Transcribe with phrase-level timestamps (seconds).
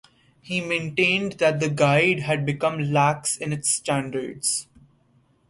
[0.41, 4.65] He maintained that the guide had become lax in its standards.